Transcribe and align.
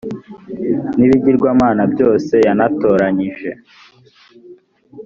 n 0.97 0.99
ibigirwamana 1.05 1.83
byose 1.93 2.33
yanatoranyije 2.47 3.51